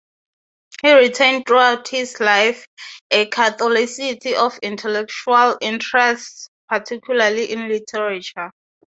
[0.81, 2.65] He retained throughout his life
[3.11, 8.49] a catholicity of intellectual interests, particularly in literature.